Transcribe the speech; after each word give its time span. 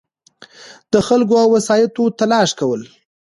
دخلګو 0.93 1.35
او 1.43 1.47
وسایطو 1.55 2.03
تلاښي 2.19 2.55
کول 2.59 2.81